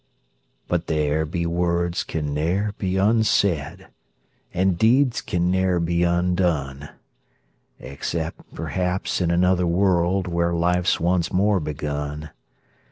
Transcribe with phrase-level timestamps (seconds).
[0.67, 3.89] But there be words can ne'er be unsaid,
[4.51, 6.89] And deeds can ne'er be undone,
[7.79, 12.31] Except perhaps in another world, Where life's once more begun.